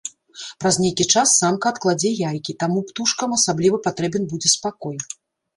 [0.63, 4.95] Праз нейкі час самка адкладзе яйкі, таму птушкам асабліва патрэбен будзе спакой.